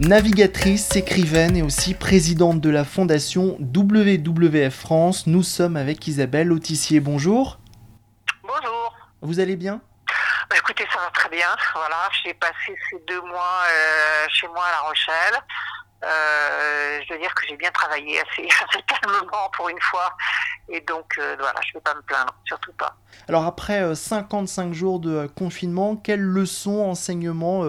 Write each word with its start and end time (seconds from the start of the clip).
Navigatrice, 0.00 0.96
écrivaine 0.96 1.56
et 1.56 1.62
aussi 1.62 1.94
présidente 1.94 2.60
de 2.60 2.68
la 2.68 2.84
fondation 2.84 3.56
WWF 3.60 4.74
France, 4.74 5.28
nous 5.28 5.44
sommes 5.44 5.76
avec 5.76 6.08
Isabelle 6.08 6.50
Autissier. 6.50 6.98
Bonjour. 6.98 7.60
Bonjour. 8.42 8.92
Vous 9.22 9.38
allez 9.38 9.54
bien? 9.54 9.80
Bah, 10.50 10.56
Écoutez, 10.58 10.84
ça 10.92 10.98
va 10.98 11.10
très 11.14 11.28
bien. 11.28 11.46
Voilà, 11.74 12.08
j'ai 12.24 12.34
passé 12.34 12.74
ces 12.90 12.98
deux 13.06 13.20
mois 13.20 13.62
euh, 13.70 14.26
chez 14.30 14.48
moi 14.48 14.64
à 14.64 14.72
La 14.72 14.80
Rochelle. 14.80 15.40
Euh, 16.02 17.00
je 17.06 17.14
veux 17.14 17.20
dire 17.20 17.32
que 17.32 17.46
j'ai 17.46 17.56
bien 17.56 17.70
travaillé 17.70 18.20
assez, 18.20 18.48
calmement 19.00 19.48
pour 19.52 19.68
une 19.68 19.80
fois. 19.80 20.16
Et 20.70 20.80
donc, 20.80 21.14
euh, 21.18 21.36
voilà, 21.38 21.60
je 21.64 21.68
ne 21.68 21.74
vais 21.74 21.82
pas 21.82 21.94
me 21.94 22.02
plaindre, 22.02 22.34
surtout 22.44 22.72
pas. 22.72 22.96
Alors, 23.28 23.44
après 23.44 23.94
55 23.94 24.74
jours 24.74 24.98
de 24.98 25.28
confinement, 25.36 25.94
quelles 25.94 26.20
leçons, 26.20 26.80
enseignements 26.80 27.62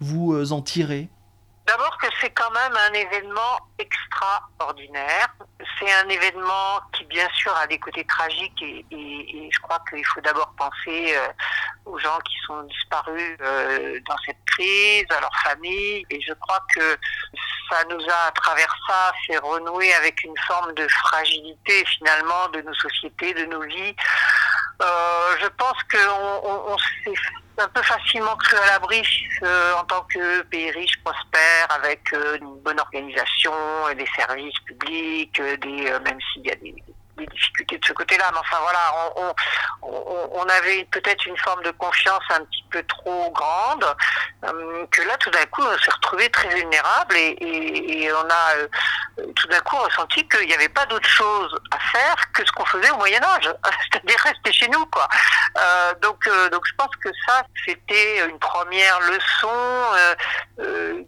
vous 0.00 0.52
en 0.52 0.62
tirez? 0.62 1.10
C'est 2.26 2.32
quand 2.32 2.50
même 2.50 2.76
un 2.76 2.92
événement 2.92 3.58
extraordinaire. 3.78 5.28
C'est 5.78 5.92
un 5.92 6.08
événement 6.08 6.80
qui, 6.92 7.04
bien 7.04 7.28
sûr, 7.34 7.54
a 7.56 7.68
des 7.68 7.78
côtés 7.78 8.04
tragiques 8.04 8.62
et, 8.62 8.84
je 9.52 9.60
crois 9.60 9.78
qu'il 9.88 10.04
faut 10.06 10.20
d'abord 10.20 10.52
penser 10.58 11.14
euh, 11.16 11.28
aux 11.84 11.98
gens 11.98 12.18
qui 12.24 12.34
sont 12.46 12.62
disparus 12.64 13.36
euh, 13.40 14.00
dans 14.08 14.16
cette 14.26 14.44
crise, 14.44 15.06
à 15.10 15.20
leurs 15.20 15.38
familles. 15.44 16.04
Et 16.10 16.20
je 16.20 16.32
crois 16.34 16.60
que 16.74 16.98
ça 17.70 17.84
nous 17.88 18.04
a, 18.08 18.28
à 18.28 18.32
travers 18.32 18.74
ça, 18.88 19.12
fait 19.26 19.38
renouer 19.38 19.94
avec 19.94 20.24
une 20.24 20.36
forme 20.48 20.74
de 20.74 20.88
fragilité, 20.88 21.84
finalement, 21.96 22.48
de 22.48 22.60
nos 22.62 22.74
sociétés, 22.74 23.34
de 23.34 23.44
nos 23.44 23.62
vies. 23.62 23.94
Euh, 24.82 25.36
je 25.40 25.46
pense 25.46 25.80
qu'on 25.92 26.48
on, 26.48 26.72
on 26.72 26.78
s'est 26.78 27.14
un 27.58 27.68
peu 27.68 27.82
facilement 27.82 28.36
cru 28.36 28.56
à 28.56 28.66
l'abri 28.72 29.02
euh, 29.42 29.74
en 29.74 29.84
tant 29.84 30.02
que 30.02 30.42
pays 30.42 30.70
riche, 30.70 31.00
prospère, 31.02 31.66
avec 31.70 32.00
euh, 32.12 32.38
une 32.40 32.60
bonne 32.60 32.80
organisation, 32.80 33.52
des 33.96 34.06
services 34.16 34.58
publics, 34.60 35.40
euh, 35.40 35.56
des, 35.58 35.90
même 36.04 36.18
s'il 36.32 36.46
y 36.46 36.50
a 36.50 36.54
des, 36.56 36.74
des 37.16 37.26
difficultés 37.26 37.78
de 37.78 37.84
ce 37.84 37.92
côté-là. 37.92 38.30
Mais 38.32 38.38
enfin 38.38 38.58
voilà, 38.60 39.34
on, 39.82 40.46
avait 40.48 40.84
peut-être 40.92 41.26
une 41.26 41.36
forme 41.38 41.62
de 41.64 41.70
confiance 41.72 42.22
un 42.30 42.44
petit 42.44 42.64
peu 42.70 42.82
trop 42.84 43.30
grande, 43.32 43.84
euh, 44.44 44.86
que 44.90 45.02
là 45.02 45.16
tout 45.18 45.30
d'un 45.30 45.44
coup 45.46 45.62
on 45.62 45.78
s'est 45.78 45.90
retrouvé 45.90 46.28
très 46.30 46.48
vulnérable 46.54 47.16
et, 47.16 48.08
on 48.12 48.30
a 48.30 48.56
euh, 48.56 48.68
tout 49.34 49.48
d'un 49.48 49.60
coup 49.60 49.76
ressenti 49.76 50.26
qu'il 50.28 50.46
n'y 50.46 50.54
avait 50.54 50.68
pas 50.68 50.86
d'autre 50.86 51.08
chose 51.08 51.58
à 51.72 51.78
faire 51.78 52.32
que 52.32 52.46
ce 52.46 52.52
qu'on 52.52 52.64
faisait 52.66 52.90
au 52.90 52.96
Moyen 52.96 53.22
Âge, 53.22 53.50
c'est-à-dire 53.92 54.18
rester 54.20 54.52
chez 54.52 54.68
nous 54.68 54.86
quoi. 54.86 55.08
Euh, 55.58 55.94
donc 56.00 56.28
donc 56.52 56.62
je 56.66 56.74
pense 56.76 56.94
que 57.02 57.08
ça 57.26 57.42
c'était 57.66 58.26
une 58.28 58.38
première 58.38 59.00
leçon 59.00 59.48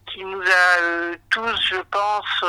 qui 0.06 0.25
nous 0.25 0.42
a 0.42 1.14
tous, 1.31 1.61
je 1.70 1.81
pense 1.91 2.45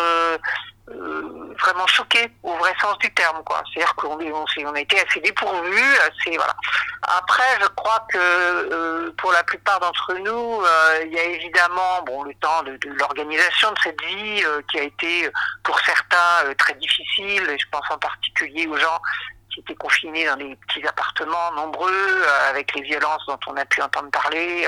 vraiment 1.70 1.88
choqué 1.88 2.32
au 2.44 2.54
vrai 2.56 2.74
sens 2.82 2.98
du 3.00 3.14
terme 3.14 3.44
quoi. 3.46 3.62
C'est-à-dire 3.74 3.96
qu'on 3.96 4.18
on, 4.20 4.74
a 4.74 4.80
été 4.80 5.00
assez 5.00 5.20
dépourvu 5.20 5.84
assez 5.98 6.36
voilà. 6.36 6.56
Après 7.04 7.58
je 7.62 7.68
crois 7.68 8.06
que 8.10 8.18
euh, 8.18 9.12
pour 9.18 9.32
la 9.32 9.44
plupart 9.44 9.80
d'entre 9.80 10.14
nous 10.16 10.62
euh, 10.62 11.04
il 11.06 11.14
y 11.14 11.20
a 11.20 11.24
évidemment 11.24 12.02
bon 12.06 12.24
le 12.24 12.34
temps 12.36 12.64
de, 12.64 12.78
l'organisation 12.98 13.72
de 13.72 13.78
cette 13.84 14.02
vie 14.02 14.44
qui 14.72 14.80
a 14.80 14.84
été 14.84 15.30
pour 15.64 15.80
certains 15.82 16.54
très 16.58 16.74
difficile. 16.76 17.58
Je 17.60 17.66
pense 17.72 17.86
en 17.90 17.98
particulier 17.98 18.68
aux 18.68 18.78
gens 18.78 19.00
qui 19.50 19.62
étaient 19.62 19.76
confinés 19.76 20.26
dans 20.26 20.38
des 20.38 20.56
petits 20.68 20.86
appartements 20.88 21.52
nombreux, 21.56 22.24
avec 22.50 22.74
les 22.76 22.84
violences 22.84 23.26
dont 23.28 23.40
on 23.48 23.56
a 23.58 23.66
pu 23.66 23.82
entendre 23.82 24.10
parler, 24.12 24.68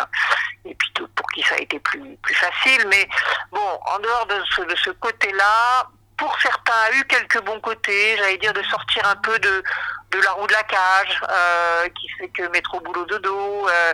et 0.66 0.75
puis 0.75 0.91
pour 1.16 1.28
qui 1.31 1.44
ça 1.44 1.56
a 1.56 1.59
été 1.59 1.79
plus, 1.79 2.17
plus 2.17 2.35
facile. 2.35 2.85
Mais 2.90 3.07
bon, 3.51 3.79
en 3.85 4.00
dehors 4.00 4.25
de 4.28 4.41
ce, 4.56 4.61
de 4.61 4.75
ce 4.75 4.90
côté-là, 4.91 5.88
pour 6.22 6.40
certains, 6.40 6.72
a 6.72 6.92
eu 6.92 7.04
quelques 7.06 7.42
bons 7.42 7.59
côtés, 7.62 8.16
j'allais 8.16 8.38
dire 8.38 8.54
de 8.54 8.62
sortir 8.62 9.04
un 9.08 9.16
peu 9.16 9.40
de, 9.40 9.64
de 10.12 10.20
la 10.20 10.32
roue 10.34 10.46
de 10.46 10.54
la 10.54 10.62
cage, 10.62 11.20
euh, 11.28 11.90
qui 11.90 12.08
fait 12.09 12.30
que 12.30 12.44
mettre 12.50 12.76
au 12.76 12.80
boulot 12.80 13.06
de 13.06 13.18
dos, 13.18 13.68
euh, 13.68 13.94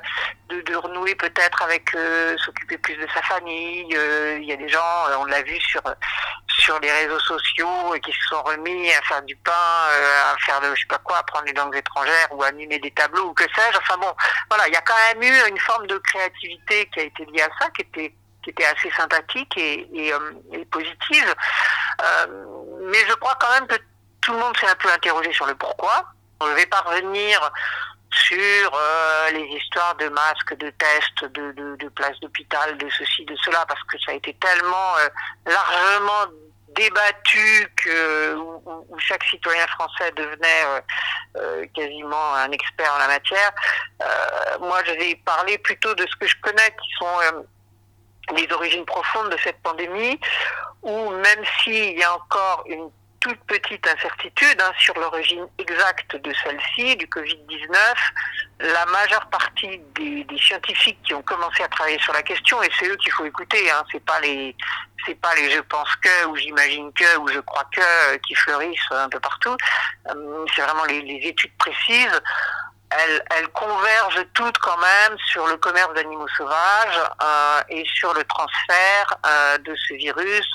de, 0.50 0.76
renouer 0.76 1.16
peut-être 1.16 1.62
avec 1.64 1.96
euh, 1.96 2.36
s'occuper 2.40 2.78
plus 2.80 2.96
de 2.98 3.08
sa 3.14 3.22
famille. 3.22 3.88
Il 3.90 4.44
y 4.44 4.52
a 4.52 4.58
des 4.58 4.68
gens, 4.68 5.06
on 5.20 5.26
l'a 5.26 5.42
vu 5.42 5.58
sur 5.62 5.82
sur 6.50 6.78
les 6.82 6.92
réseaux 6.92 7.20
sociaux, 7.20 7.96
qui 8.04 8.12
se 8.12 8.28
sont 8.30 8.44
remis 8.44 8.92
à 8.94 9.02
faire 9.04 9.22
du 9.22 9.36
pain, 9.38 9.54
à 9.54 10.36
faire 10.46 10.60
de 10.60 10.76
je 10.76 10.82
sais 10.82 10.88
pas 10.88 10.98
quoi, 10.98 11.20
apprendre 11.20 11.46
les 11.46 11.54
langues 11.54 11.78
étrangères 11.78 12.28
ou 12.32 12.44
animer 12.44 12.80
des 12.80 12.92
tableaux 12.92 13.30
ou 13.30 13.34
que 13.34 13.46
sais-je. 13.56 13.78
Enfin 13.78 13.98
bon, 13.98 14.14
voilà, 14.50 14.68
il 14.68 14.74
y 14.74 14.78
a 14.78 14.82
quand 14.82 14.96
même 15.14 15.24
eu 15.24 15.50
une 15.50 15.60
forme 15.60 15.88
de 15.88 15.98
créativité 16.00 16.90
qui 16.94 17.00
a 17.00 17.04
été 17.04 17.26
liée 17.26 17.44
à 17.44 17.50
ça, 17.58 17.70
qui 17.70 17.84
était 17.84 18.14
qui 18.48 18.52
était 18.52 18.66
assez 18.66 18.90
sympathique 18.92 19.58
et, 19.58 19.88
et 19.94 20.66
positive. 20.72 21.36
Euh, 22.02 22.28
mais 22.90 23.00
je 23.08 23.14
crois 23.16 23.36
quand 23.40 23.52
même 23.52 23.68
que 23.68 23.76
tout 24.22 24.32
le 24.32 24.40
monde 24.40 24.56
s'est 24.58 24.68
un 24.68 24.76
peu 24.76 24.90
interrogé 24.90 25.34
sur 25.34 25.46
le 25.46 25.56
pourquoi. 25.56 26.06
Je 26.42 26.54
vais 26.54 26.66
pas 26.66 26.80
revenir 26.82 27.52
sur 28.14 28.72
euh, 28.74 29.32
les 29.32 29.44
histoires 29.44 29.96
de 29.96 30.08
masques, 30.08 30.56
de 30.58 30.70
tests, 30.70 31.26
de, 31.34 31.90
places 31.90 32.20
d'hôpital, 32.22 32.78
de 32.78 32.90
ceci, 32.90 33.26
de 33.26 33.36
cela, 33.44 33.66
parce 33.68 33.84
que 33.84 33.98
ça 34.00 34.12
a 34.12 34.16
été 34.16 34.34
tellement 34.36 34.98
euh, 35.00 35.10
largement 35.46 36.32
débattu 36.78 37.68
que 37.76 38.36
où, 38.36 38.98
chaque 39.00 39.24
citoyen 39.26 39.66
français 39.68 40.12
devenait 40.16 40.64
euh, 40.66 40.82
euh, 41.38 41.66
quasiment 41.74 42.36
un 42.36 42.52
expert 42.52 42.92
en 42.94 43.00
la 43.00 43.08
matière. 43.08 43.52
Euh, 44.02 44.60
moi, 44.60 44.82
je 44.86 44.92
vais 44.94 45.16
parler 45.26 45.58
plutôt 45.58 45.94
de 45.96 46.06
ce 46.06 46.16
que 46.18 46.28
je 46.28 46.36
connais, 46.42 46.70
qui 46.82 46.92
sont 47.00 47.46
les 48.36 48.52
origines 48.52 48.86
profondes 48.86 49.30
de 49.30 49.38
cette 49.44 49.62
pandémie, 49.62 50.20
où 50.82 51.10
même 51.10 51.44
s'il 51.64 51.98
y 51.98 52.04
a 52.04 52.14
encore 52.14 52.64
une 52.68 52.90
toute 53.20 53.40
petite 53.46 53.86
incertitude 53.88 54.62
hein, 54.62 54.72
sur 54.78 54.94
l'origine 55.00 55.48
exacte 55.58 56.16
de 56.16 56.32
celle-ci, 56.44 56.96
du 56.98 57.08
Covid-19, 57.08 57.76
la 58.60 58.86
majeure 58.86 59.26
partie 59.28 59.80
des, 59.96 60.24
des, 60.24 60.38
scientifiques 60.38 61.00
qui 61.04 61.14
ont 61.14 61.22
commencé 61.24 61.64
à 61.64 61.68
travailler 61.68 62.00
sur 62.00 62.14
la 62.14 62.24
question, 62.24 62.62
et 62.64 62.70
c'est 62.80 62.88
eux 62.88 62.96
qu'il 62.98 63.12
faut 63.12 63.26
écouter, 63.26 63.70
hein, 63.72 63.84
c'est 63.92 64.04
pas 64.04 64.20
les 64.20 64.56
c'est 65.06 65.16
pas 65.16 65.34
les 65.36 65.50
je 65.52 65.60
pense 65.62 65.96
que 65.98 66.26
ou 66.28 66.36
j'imagine 66.36 66.92
que 66.94 67.18
ou 67.18 67.28
je 67.28 67.40
crois 67.40 67.66
que 67.72 68.18
qui 68.18 68.36
fleurissent 68.36 68.92
un 68.92 69.10
peu 69.10 69.20
partout, 69.20 69.56
euh, 70.10 70.46
c'est 70.56 70.62
vraiment 70.62 70.86
les, 70.86 71.02
les 71.02 71.28
études 71.28 71.56
précises 71.58 72.22
elles, 72.90 73.24
elles, 73.36 73.48
convergent 73.50 74.26
toutes 74.34 74.58
quand 74.60 74.78
même 74.78 75.18
sur 75.32 75.46
le 75.48 75.58
commerce 75.58 75.94
d'animaux 75.94 76.28
sauvages 76.38 77.02
euh, 77.22 77.62
et 77.70 77.86
sur 77.96 78.14
le 78.14 78.24
transfert 78.24 79.18
euh, 79.26 79.58
de 79.60 79.76
ce 79.76 79.94
virus 79.96 80.48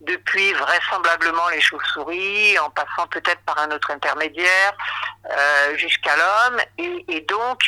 depuis 0.00 0.52
vraisemblablement 0.52 1.48
les 1.48 1.60
chauves-souris, 1.60 2.58
en 2.58 2.70
passant 2.70 3.06
peut-être 3.10 3.40
par 3.42 3.58
un 3.58 3.70
autre 3.70 3.90
intermédiaire, 3.90 4.72
euh, 5.30 5.76
jusqu'à 5.76 6.14
l'homme. 6.16 6.60
Et, 6.78 7.04
et, 7.08 7.20
donc, 7.22 7.60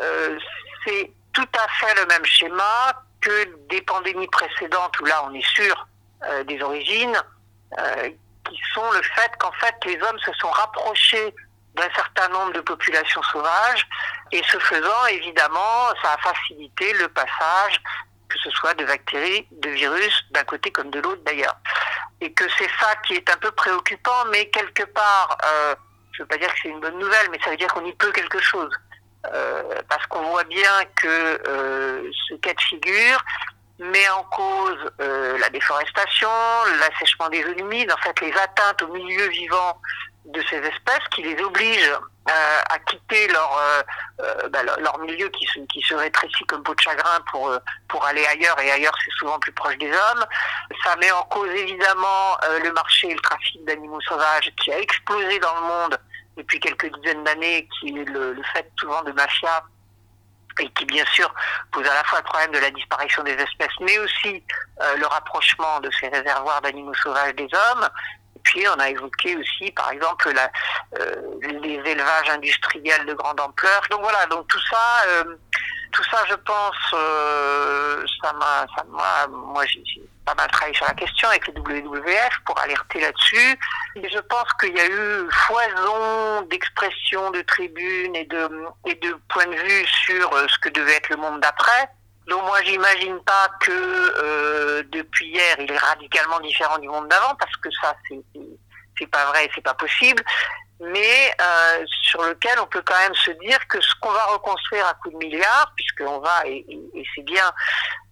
euh, 0.00 0.38
c'est 0.84 1.12
tout 1.32 1.48
à 1.54 1.68
fait 1.68 1.94
le 1.94 2.06
même 2.06 2.24
schéma 2.24 2.92
que 3.20 3.44
des 3.68 3.80
pandémies 3.82 4.28
précédentes, 4.28 4.98
où 5.00 5.04
là 5.04 5.24
on 5.24 5.34
est 5.34 5.46
sûr 5.46 5.86
euh, 6.24 6.44
des 6.44 6.60
origines, 6.62 7.16
euh, 7.78 8.10
qui 8.48 8.60
sont 8.74 8.90
le 8.92 9.02
fait 9.02 9.30
qu'en 9.38 9.52
fait 9.52 9.74
les 9.84 10.00
hommes 10.02 10.18
se 10.20 10.32
sont 10.34 10.50
rapprochés 10.50 11.34
d'un 11.78 11.94
certain 11.94 12.28
nombre 12.28 12.52
de 12.52 12.60
populations 12.60 13.22
sauvages. 13.22 13.86
Et 14.32 14.42
ce 14.44 14.58
faisant 14.58 15.06
évidemment 15.10 15.88
ça 16.02 16.12
a 16.14 16.18
facilité 16.18 16.92
le 16.94 17.08
passage 17.08 17.80
que 18.28 18.38
ce 18.38 18.50
soit 18.50 18.74
de 18.74 18.84
bactéries, 18.84 19.46
de 19.50 19.70
virus 19.70 20.24
d'un 20.32 20.44
côté 20.44 20.70
comme 20.70 20.90
de 20.90 21.00
l'autre 21.00 21.22
d'ailleurs. 21.24 21.56
Et 22.20 22.32
que 22.32 22.44
c'est 22.58 22.70
ça 22.80 22.94
qui 23.06 23.14
est 23.14 23.30
un 23.30 23.36
peu 23.36 23.50
préoccupant 23.52 24.24
mais 24.30 24.48
quelque 24.50 24.84
part 24.84 25.38
euh, 25.44 25.74
je 26.12 26.22
veux 26.22 26.26
pas 26.26 26.36
dire 26.36 26.52
que 26.52 26.60
c'est 26.62 26.68
une 26.68 26.80
bonne 26.80 26.98
nouvelle 26.98 27.28
mais 27.30 27.38
ça 27.42 27.50
veut 27.50 27.56
dire 27.56 27.68
qu'on 27.68 27.84
y 27.84 27.92
peut 27.94 28.12
quelque 28.12 28.40
chose. 28.40 28.70
Euh, 29.32 29.82
parce 29.88 30.06
qu'on 30.06 30.22
voit 30.22 30.44
bien 30.44 30.84
que 30.96 31.40
euh, 31.48 32.10
ce 32.28 32.34
cas 32.34 32.54
de 32.54 32.60
figure 32.60 33.24
met 33.78 34.08
en 34.10 34.24
cause 34.24 34.90
la 34.98 35.48
déforestation, 35.50 36.28
l'assèchement 36.80 37.28
des 37.28 37.44
eaux 37.44 37.56
humides, 37.56 37.92
en 37.92 37.96
fait 37.98 38.20
les 38.20 38.32
atteintes 38.32 38.82
au 38.82 38.88
milieu 38.88 39.28
vivant 39.28 39.80
de 40.28 40.42
ces 40.50 40.56
espèces 40.56 41.08
qui 41.14 41.22
les 41.22 41.40
obligent 41.42 41.98
euh, 42.28 42.60
à 42.68 42.78
quitter 42.80 43.26
leur 43.28 43.56
euh, 43.56 43.82
euh, 44.20 44.48
bah, 44.50 44.62
leur 44.62 44.98
milieu 44.98 45.28
qui 45.30 45.46
se, 45.46 45.60
qui 45.60 45.80
se 45.80 45.94
rétrécit 45.94 46.44
comme 46.44 46.62
peau 46.62 46.74
de 46.74 46.80
chagrin 46.80 47.18
pour 47.30 47.50
pour 47.88 48.04
aller 48.04 48.26
ailleurs 48.26 48.60
et 48.60 48.70
ailleurs 48.70 48.92
c'est 49.02 49.12
souvent 49.18 49.38
plus 49.38 49.52
proche 49.52 49.78
des 49.78 49.90
hommes. 49.90 50.24
Ça 50.84 50.94
met 50.96 51.10
en 51.10 51.22
cause 51.24 51.48
évidemment 51.50 52.36
le 52.62 52.70
marché 52.72 53.08
et 53.08 53.14
le 53.14 53.20
trafic 53.20 53.64
d'animaux 53.64 54.00
sauvages 54.02 54.52
qui 54.62 54.70
a 54.70 54.78
explosé 54.78 55.38
dans 55.38 55.54
le 55.54 55.60
monde 55.62 55.98
depuis 56.36 56.60
quelques 56.60 56.94
dizaines 56.96 57.24
d'années, 57.24 57.66
qui 57.80 57.98
est 57.98 58.04
le, 58.04 58.36
fait 58.52 58.70
souvent 58.78 59.02
de 59.04 59.12
mafia 59.12 59.64
et 60.60 60.68
qui 60.70 60.84
bien 60.84 61.04
sûr 61.06 61.32
pose 61.72 61.86
à 61.86 61.94
la 61.94 62.04
fois 62.04 62.18
le 62.18 62.24
problème 62.24 62.50
de 62.50 62.58
la 62.58 62.70
disparition 62.70 63.22
des 63.22 63.32
espèces, 63.32 63.78
mais 63.80 63.98
aussi 64.00 64.42
le 64.96 65.06
rapprochement 65.06 65.80
de 65.80 65.90
ces 65.98 66.08
réservoirs 66.08 66.60
d'animaux 66.60 66.94
sauvages 66.94 67.34
des 67.36 67.48
hommes, 67.54 67.88
on 68.68 68.80
a 68.80 68.90
évoqué 68.90 69.36
aussi, 69.36 69.70
par 69.72 69.90
exemple, 69.90 70.32
euh, 70.98 71.14
les 71.42 71.80
élevages 71.90 72.30
industriels 72.30 73.06
de 73.06 73.14
grande 73.14 73.40
ampleur. 73.40 73.82
Donc 73.90 74.00
voilà, 74.02 74.26
donc 74.26 74.46
tout 74.48 74.60
ça, 74.70 75.02
euh, 75.08 75.36
tout 75.92 76.04
ça, 76.10 76.18
je 76.28 76.34
pense, 76.34 76.94
euh, 76.94 78.04
ça 78.22 78.32
m'a, 78.32 79.26
moi 79.28 79.64
j'ai 79.66 80.02
pas 80.24 80.34
mal 80.34 80.50
travaillé 80.50 80.74
sur 80.76 80.86
la 80.86 80.94
question 80.94 81.28
avec 81.28 81.46
le 81.48 81.60
WWF 81.60 82.40
pour 82.44 82.58
alerter 82.60 83.00
là-dessus. 83.00 83.58
Et 83.96 84.08
je 84.08 84.18
pense 84.18 84.52
qu'il 84.60 84.76
y 84.76 84.80
a 84.80 84.86
eu 84.86 85.30
foison 85.30 86.42
d'expressions, 86.50 87.30
de 87.30 87.42
tribunes 87.42 88.16
et 88.16 88.24
de 88.24 89.20
points 89.28 89.46
de 89.46 89.56
vue 89.56 89.86
sur 90.04 90.30
ce 90.48 90.58
que 90.58 90.68
devait 90.68 90.96
être 90.96 91.08
le 91.08 91.16
monde 91.16 91.40
d'après. 91.40 91.88
Donc 92.28 92.42
moi 92.42 92.62
j'imagine 92.64 93.18
pas 93.24 93.48
que 93.60 93.70
euh, 93.70 94.82
depuis 94.90 95.28
hier 95.28 95.56
il 95.58 95.72
est 95.72 95.78
radicalement 95.78 96.40
différent 96.40 96.78
du 96.78 96.88
monde 96.88 97.08
d'avant 97.08 97.34
parce 97.36 97.56
que 97.56 97.68
ça 97.80 97.94
c'est 98.98 99.06
pas 99.06 99.26
vrai, 99.26 99.48
c'est 99.54 99.62
pas 99.62 99.74
possible. 99.74 100.22
Mais 100.80 101.34
euh, 101.40 101.84
sur 102.02 102.22
lequel 102.22 102.58
on 102.60 102.66
peut 102.66 102.82
quand 102.84 102.98
même 102.98 103.14
se 103.14 103.32
dire 103.32 103.58
que 103.66 103.80
ce 103.80 103.94
qu'on 104.00 104.12
va 104.12 104.24
reconstruire 104.26 104.86
à 104.86 104.94
coups 104.94 105.14
de 105.14 105.18
milliards, 105.18 105.72
puisqu'on 105.74 106.20
va 106.20 106.42
et, 106.46 106.64
et, 106.68 107.04
c'est 107.14 107.24
bien 107.24 107.52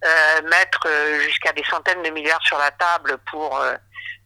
euh, 0.03 0.41
mettre 0.49 0.85
euh, 0.85 1.19
jusqu'à 1.21 1.53
des 1.53 1.63
centaines 1.63 2.03
de 2.03 2.09
milliards 2.09 2.43
sur 2.43 2.57
la 2.57 2.71
table 2.71 3.19
pour 3.29 3.63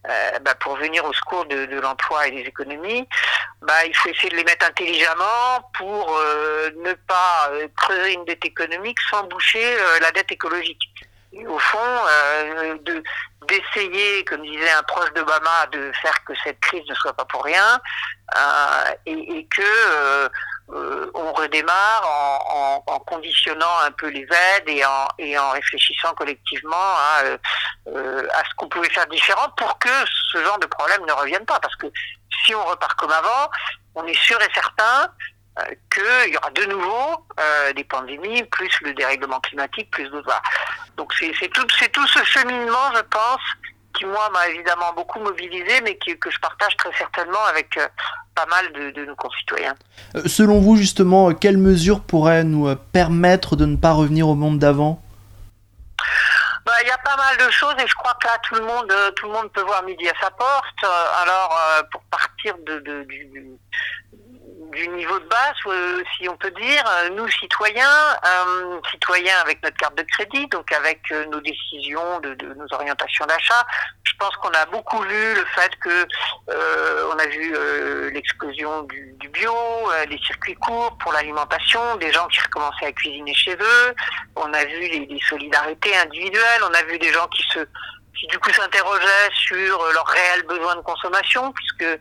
euh, 0.07 0.31
euh, 0.35 0.39
bah, 0.39 0.55
pour 0.55 0.75
venir 0.77 1.05
au 1.05 1.13
secours 1.13 1.45
de, 1.45 1.65
de 1.65 1.79
l'emploi 1.79 2.27
et 2.27 2.31
des 2.31 2.41
économies, 2.41 3.07
bah, 3.61 3.85
il 3.85 3.95
faut 3.95 4.09
essayer 4.09 4.29
de 4.29 4.35
les 4.35 4.43
mettre 4.43 4.65
intelligemment 4.65 5.69
pour 5.77 6.17
euh, 6.17 6.69
ne 6.83 6.93
pas 6.93 7.49
euh, 7.51 7.67
creuser 7.77 8.13
une 8.13 8.25
dette 8.25 8.43
économique 8.45 8.97
sans 9.09 9.23
boucher 9.25 9.77
la 10.01 10.11
dette 10.11 10.31
écologique. 10.31 10.81
Au 11.47 11.59
fond, 11.59 11.77
de 12.83 13.01
d'essayer, 13.47 14.23
comme 14.25 14.41
disait 14.41 14.71
un 14.71 14.83
proche 14.83 15.11
d'Obama, 15.13 15.65
de 15.71 15.91
faire 16.01 16.23
que 16.25 16.33
cette 16.43 16.59
crise 16.59 16.83
ne 16.89 16.93
soit 16.93 17.13
pas 17.13 17.25
pour 17.25 17.43
rien 17.43 17.79
et, 19.05 19.11
et, 19.13 19.47
que 19.47 20.29
euh, 20.73 21.11
on 21.13 21.33
redémarre 21.33 22.03
en, 22.87 22.99
conditionnant 22.99 23.79
un 23.83 23.91
peu 23.91 24.07
les 24.07 24.21
aides 24.21 24.69
et 24.69 25.37
en, 25.37 25.49
réfléchissant 25.51 26.13
collectivement 26.13 26.75
à, 26.75 27.23
euh, 27.87 28.27
à 28.33 28.43
ce 28.45 28.55
qu'on 28.55 28.69
pouvait 28.69 28.89
faire 28.89 29.07
différent 29.07 29.49
pour 29.57 29.77
que 29.79 29.89
ce 30.31 30.43
genre 30.43 30.59
de 30.59 30.67
problème 30.67 31.05
ne 31.05 31.11
revienne 31.11 31.45
pas. 31.45 31.59
Parce 31.59 31.75
que 31.75 31.87
si 32.45 32.55
on 32.55 32.63
repart 32.65 32.93
comme 32.97 33.11
avant, 33.11 33.49
on 33.95 34.05
est 34.05 34.17
sûr 34.17 34.41
et 34.41 34.49
certain 34.53 35.11
euh, 35.59 35.63
qu'il 35.93 36.33
y 36.33 36.37
aura 36.37 36.49
de 36.51 36.63
nouveau 36.63 37.27
euh, 37.37 37.73
des 37.73 37.83
pandémies, 37.83 38.43
plus 38.43 38.71
le 38.81 38.93
dérèglement 38.93 39.39
climatique, 39.41 39.91
plus 39.91 40.09
d'autres. 40.09 40.41
Donc 40.95 41.13
c'est 41.13 41.49
tout, 41.49 41.67
ce 42.07 42.23
cheminement, 42.23 42.95
je 42.95 43.01
pense, 43.01 43.41
qui 43.93 44.05
moi 44.05 44.29
m'a 44.29 44.47
évidemment 44.47 44.93
beaucoup 44.93 45.19
mobilisé, 45.19 45.81
mais 45.81 45.95
que 45.97 46.31
je 46.31 46.39
partage 46.39 46.77
très 46.77 46.93
certainement 46.93 47.43
avec 47.49 47.75
euh, 47.75 47.87
pas 48.35 48.45
mal 48.45 48.71
de, 48.73 48.91
de, 48.91 49.05
nos 49.05 49.15
concitoyens. 49.15 49.75
Euh, 50.15 50.23
selon 50.25 50.59
vous, 50.59 50.75
justement, 50.75 51.33
quelles 51.33 51.57
mesures 51.57 52.01
pourraient 52.01 52.43
nous 52.43 52.67
euh, 52.67 52.75
permettre 52.75 53.55
de 53.55 53.65
ne 53.65 53.75
pas 53.75 53.91
revenir 53.91 54.27
au 54.27 54.35
monde 54.35 54.59
d'avant? 54.59 55.01
Bah, 56.65 56.73
il 56.83 56.87
y 56.87 56.91
a 56.91 56.97
pas 56.97 57.17
mal 57.17 57.37
de 57.37 57.51
choses 57.51 57.75
et 57.83 57.87
je 57.87 57.95
crois 57.95 58.15
que 58.21 58.27
là 58.27 58.37
tout 58.43 58.55
le 58.55 58.61
monde 58.61 58.93
tout 59.15 59.25
le 59.25 59.33
monde 59.33 59.51
peut 59.51 59.61
voir 59.61 59.83
midi 59.83 60.07
à 60.07 60.13
sa 60.21 60.29
porte. 60.29 60.83
Alors 61.23 61.57
pour 61.91 62.01
partir 62.03 62.55
de, 62.65 62.79
de 62.79 63.03
du, 63.03 63.57
du 64.71 64.87
niveau 64.89 65.19
de 65.19 65.25
base, 65.25 65.53
euh, 65.67 66.03
si 66.15 66.27
on 66.27 66.35
peut 66.37 66.51
dire, 66.51 66.83
euh, 66.87 67.09
nous 67.09 67.27
citoyens, 67.29 67.85
euh, 68.25 68.79
citoyens 68.91 69.37
avec 69.43 69.61
notre 69.63 69.77
carte 69.77 69.97
de 69.97 70.03
crédit, 70.03 70.47
donc 70.47 70.71
avec 70.71 70.99
nos 71.29 71.39
décisions 71.41 72.19
de, 72.21 72.35
nos 72.55 72.67
orientations 72.71 73.25
d'achat, 73.25 73.65
je 74.03 74.13
pense 74.17 74.35
qu'on 74.37 74.49
a 74.49 74.65
beaucoup 74.65 75.01
vu 75.01 75.35
le 75.35 75.45
fait 75.55 75.71
que 75.79 76.07
on 77.13 77.17
a 77.17 77.27
vu 77.27 78.11
l'explosion 78.11 78.83
du, 78.83 79.13
du, 79.19 79.29
bio, 79.29 79.53
les 80.09 80.17
circuits 80.19 80.55
courts 80.55 80.97
pour 80.99 81.11
l'alimentation, 81.11 81.95
des 81.97 82.11
gens 82.11 82.27
qui 82.27 82.39
recommençaient 82.41 82.87
à 82.87 82.91
cuisiner 82.91 83.33
chez 83.33 83.55
eux, 83.55 83.95
on 84.35 84.53
a 84.53 84.65
vu 84.65 84.79
les, 84.79 85.05
les 85.05 85.19
solidarités 85.27 85.95
individuelles, 85.97 86.61
on 86.69 86.73
a 86.73 86.83
vu 86.83 86.97
des 86.99 87.11
gens 87.11 87.27
qui 87.27 87.43
se 87.53 87.59
qui 88.21 88.27
du 88.27 88.37
coup 88.37 88.51
s'interrogeaient 88.51 89.31
sur 89.33 89.83
leurs 89.93 90.05
réels 90.05 90.43
besoins 90.43 90.75
de 90.75 90.81
consommation, 90.81 91.51
puisque 91.53 91.99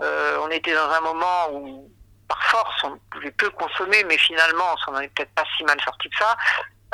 euh, 0.00 0.38
on 0.42 0.50
était 0.50 0.74
dans 0.74 0.90
un 0.90 1.00
moment 1.00 1.52
où 1.52 1.90
par 2.32 2.42
force, 2.44 2.84
on 2.84 2.98
pouvait 3.10 3.30
peu 3.32 3.50
consommer, 3.50 4.04
mais 4.04 4.16
finalement, 4.16 4.64
on 4.72 4.76
s'en 4.78 5.00
est 5.00 5.08
peut-être 5.08 5.34
pas 5.34 5.44
si 5.56 5.64
mal 5.64 5.78
sorti 5.82 6.08
que 6.08 6.16
ça. 6.16 6.36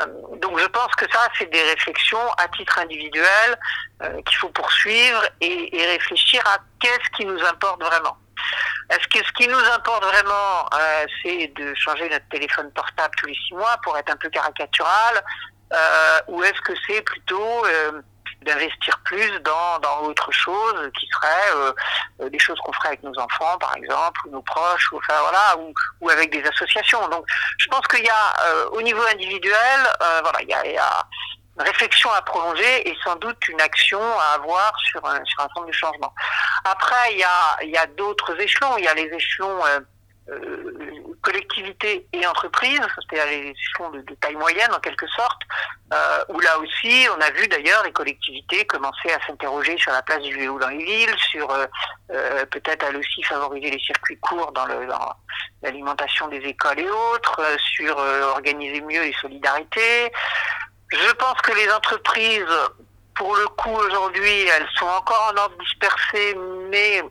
Euh, 0.01 0.07
donc 0.43 0.59
je 0.59 0.67
pense 0.67 0.93
que 0.97 1.07
ça, 1.13 1.29
c'est 1.39 1.51
des 1.51 1.63
réflexions 1.63 2.31
à 2.39 2.49
titre 2.49 2.79
individuel 2.79 3.59
euh, 4.03 4.21
qu'il 4.23 4.37
faut 4.39 4.49
poursuivre 4.49 5.23
et, 5.41 5.71
réfléchir 5.73 6.43
à 6.47 6.59
qu'est-ce 6.81 7.17
qui 7.17 7.25
nous 7.25 7.41
importe 7.45 7.83
vraiment. 7.83 8.17
Est-ce 8.91 9.07
que 9.09 9.25
ce 9.25 9.33
qui 9.33 9.49
nous 9.49 9.59
importe 9.59 10.05
vraiment, 10.05 10.67
euh, 10.75 11.07
c'est 11.23 11.53
de 11.57 11.75
changer 11.75 12.09
notre 12.09 12.29
téléphone 12.29 12.71
portable 12.73 13.15
tous 13.19 13.27
les 13.27 13.35
six 13.35 13.55
mois 13.55 13.77
pour 13.83 13.97
être 13.97 14.11
un 14.11 14.17
peu 14.17 14.29
caricatural, 14.31 15.23
ou 16.29 16.43
est-ce 16.43 16.61
que 16.63 16.73
c'est 16.87 17.03
plutôt 17.03 17.65
d'investir 18.43 18.99
plus 19.05 19.41
dans, 19.41 19.79
dans 19.81 20.03
autre 20.03 20.31
chose 20.33 20.91
qui 20.99 21.07
serait 21.09 21.57
euh, 21.57 21.73
euh, 22.21 22.31
des 22.31 22.39
choses 22.39 22.59
qu'on 22.65 22.73
ferait 22.73 22.89
avec 22.89 23.03
nos 23.03 23.19
enfants 23.19 23.59
par 23.59 23.77
exemple 23.77 24.21
ou 24.27 24.31
nos 24.31 24.43
proches 24.43 24.93
ou 24.93 24.99
enfin 24.99 25.21
voilà 25.21 25.57
ou, 25.59 25.73
ou 26.01 26.11
avec 26.11 26.31
des 26.31 26.43
associations. 26.47 27.07
Donc 27.09 27.25
je 27.59 27.69
pense 27.69 27.87
qu'il 27.89 28.05
y 28.05 28.09
a 28.11 28.43
euh, 28.43 28.69
au 28.71 28.83
niveau 28.83 29.03
individuel 29.11 29.81
euh, 30.03 30.21
voilà 30.23 30.43
il 30.43 30.49
y 30.49 30.55
a, 30.55 30.67
il 30.67 30.73
y 30.73 30.79
a 30.79 31.07
une 31.59 31.65
réflexion 31.65 32.11
à 32.13 32.23
prolonger 32.23 32.89
et 32.89 32.97
sans 33.03 33.17
doute 33.17 33.49
une 33.49 33.61
action 33.61 34.01
à 34.21 34.35
avoir 34.35 34.73
sur 34.79 35.05
un, 35.05 35.21
sur 35.25 35.41
un 35.41 35.47
certain 35.47 35.67
de 35.67 35.73
changements 35.73 36.15
après 36.65 37.13
il 37.13 37.19
y 37.19 37.25
a 37.25 37.57
il 37.63 37.71
y 37.71 37.77
a 37.77 37.87
d'autres 37.87 38.41
échelons. 38.41 38.77
Il 38.79 38.85
y 38.85 38.89
a 38.89 38.95
les 38.95 39.11
échelons 39.13 39.65
euh, 39.67 39.81
collectivités 41.23 42.07
et 42.13 42.27
entreprises, 42.27 42.81
c'est-à-dire 43.11 43.27
les 43.31 43.51
échelons 43.51 43.91
de, 43.91 44.15
taille 44.21 44.37
moyenne 44.37 44.73
en 44.73 44.81
quelque 44.81 45.07
sorte, 45.09 45.41
euh, 45.93 46.25
où 46.29 46.41
là 46.41 46.59
aussi 46.59 47.07
on 47.17 47.21
a 47.21 47.31
vu 47.31 47.47
d'ailleurs 47.49 47.83
les 47.85 47.93
collectivités 47.93 48.65
commencer 48.67 49.11
à 49.11 49.27
s'interroger 49.27 49.77
sur 49.79 49.93
la 49.93 50.03
place 50.03 50.23
du 50.23 50.35
vélo 50.35 50.59
dans 50.59 50.69
les 50.69 50.85
villes, 50.85 51.15
sur 51.31 51.51
euh, 51.51 51.67
euh 52.11 52.45
peut-être 52.47 52.85
elles 52.89 52.97
aussi 52.97 53.23
favoriser 53.23 53.71
les 53.71 53.81
circuits 53.81 54.19
courts 54.19 54.53
dans 54.53 54.67
l'alimentation 55.63 56.29
des 56.29 56.39
écoles 56.39 56.81
et 56.81 56.91
autres, 56.91 57.41
euh, 57.41 57.57
sur 57.59 57.99
euh, 57.99 58.31
organiser 58.31 58.81
mieux 58.81 59.03
les 59.03 59.15
solidarités. 59.21 60.13
Je 60.91 61.13
pense 61.13 61.41
que 61.43 61.53
les 61.53 61.71
entreprises, 61.71 62.59
pour 63.15 63.37
le 63.37 63.47
coup 63.49 63.71
aujourd'hui, 63.71 64.47
elles 64.47 64.69
sont 64.79 64.87
encore 64.87 65.33
en 65.33 65.37
ordre 65.37 65.59
dispersé, 65.59 66.35
mais 66.71 67.03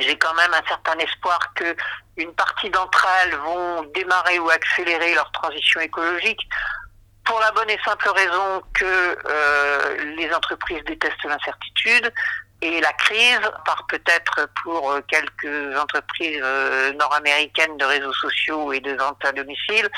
j'ai 0.00 0.16
quand 0.16 0.34
même 0.34 0.52
un 0.54 0.66
certain 0.68 0.98
espoir 0.98 1.38
que 1.54 1.76
une 2.16 2.32
partie 2.34 2.70
d'entre 2.70 3.06
elles 3.22 3.36
vont 3.36 3.82
démarrer 3.94 4.38
ou 4.38 4.50
accélérer 4.50 5.14
leur 5.14 5.30
transition 5.32 5.80
écologique 5.80 6.40
pour 7.24 7.38
la 7.40 7.50
bonne 7.52 7.70
et 7.70 7.78
simple 7.84 8.08
raison 8.08 8.62
que 8.74 8.84
euh, 8.84 10.14
les 10.16 10.32
entreprises 10.34 10.82
détestent 10.84 11.24
l'incertitude 11.24 12.12
et 12.62 12.80
la 12.80 12.92
crise, 12.92 13.40
par 13.64 13.86
peut-être 13.88 14.48
pour 14.62 14.96
quelques 15.08 15.76
entreprises 15.76 16.40
euh, 16.42 16.92
nord-américaines 16.92 17.76
de 17.76 17.84
réseaux 17.84 18.12
sociaux 18.12 18.72
et 18.72 18.80
de 18.80 18.92
vente 18.92 19.24
à 19.24 19.32
domicile, 19.32 19.88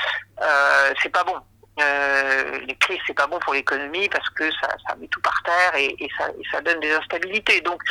euh, 0.41 0.95
c'est 1.03 1.11
pas 1.11 1.25
bon. 1.25 1.37
Euh, 1.81 2.61
les 2.69 2.77
crises 2.77 3.01
c'est 3.05 3.15
pas 3.15 3.27
bon 3.27 3.41
pour 3.41 3.53
l'économie 3.53 4.09
parce 4.09 4.29
que 4.31 4.49
ça, 4.61 4.69
ça, 4.87 4.95
met 4.95 5.09
tout 5.09 5.21
par 5.21 5.43
terre 5.43 5.75
et, 5.75 5.97
et, 5.99 6.09
ça, 6.17 6.29
et, 6.29 6.43
ça, 6.53 6.61
donne 6.61 6.79
des 6.79 6.93
instabilités. 6.93 7.61
Donc, 7.63 7.83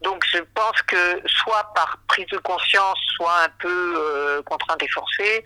donc 0.00 0.24
je 0.32 0.38
pense 0.54 0.80
que 0.86 1.20
soit 1.26 1.70
par 1.74 1.98
prise 2.08 2.26
de 2.28 2.38
conscience, 2.38 2.98
soit 3.16 3.42
un 3.44 3.50
peu 3.58 3.94
euh, 3.98 4.42
contrainte 4.42 4.82
et 4.82 4.88
forcée, 4.88 5.44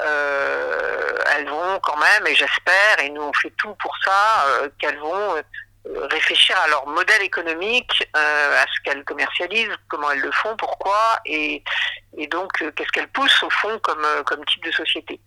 euh, 0.00 1.18
elles 1.34 1.48
vont 1.48 1.78
quand 1.82 1.96
même, 1.96 2.26
et 2.26 2.34
j'espère, 2.34 3.00
et 3.00 3.10
nous 3.10 3.22
on 3.22 3.32
fait 3.32 3.52
tout 3.56 3.74
pour 3.76 3.96
ça, 4.04 4.46
euh, 4.46 4.68
qu'elles 4.78 4.98
vont 4.98 5.36
euh, 5.36 6.06
réfléchir 6.10 6.56
à 6.64 6.68
leur 6.68 6.86
modèle 6.86 7.22
économique, 7.22 8.06
à 8.14 8.64
ce 8.66 8.82
qu'elles 8.82 9.04
commercialisent, 9.04 9.76
comment 9.88 10.10
elles 10.10 10.20
le 10.20 10.32
font, 10.32 10.56
pourquoi, 10.56 11.18
et, 11.26 11.62
et 12.16 12.26
donc 12.28 12.52
qu'est-ce 12.74 12.90
qu'elles 12.92 13.12
poussent 13.12 13.42
au 13.42 13.50
fond 13.50 13.78
comme, 13.80 14.06
comme 14.24 14.44
type 14.46 14.64
de 14.64 14.72
société. 14.72 15.20